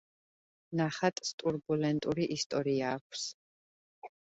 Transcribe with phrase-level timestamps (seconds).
[0.81, 3.33] ნახატს ტურბულენტური ისტორია აქვს.